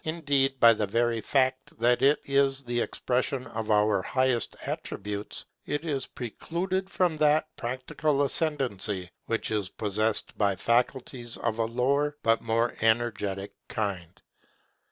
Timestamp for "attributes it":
4.65-5.85